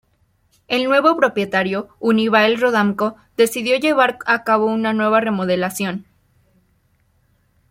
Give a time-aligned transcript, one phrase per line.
[0.67, 6.07] El nuevo propietario, Unibail-Rodamco, decidió llevar a cabo una nueva remodelación.